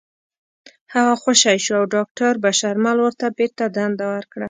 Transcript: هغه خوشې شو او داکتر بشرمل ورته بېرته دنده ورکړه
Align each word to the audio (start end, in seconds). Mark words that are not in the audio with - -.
هغه 0.93 1.13
خوشې 1.21 1.55
شو 1.65 1.73
او 1.79 1.85
داکتر 1.97 2.33
بشرمل 2.43 2.97
ورته 3.01 3.25
بېرته 3.37 3.63
دنده 3.75 4.05
ورکړه 4.13 4.39